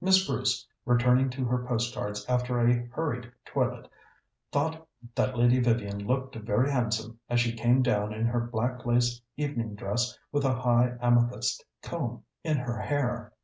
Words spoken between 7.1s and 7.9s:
as she came